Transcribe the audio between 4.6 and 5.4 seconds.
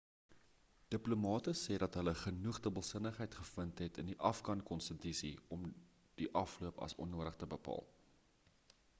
konstitusie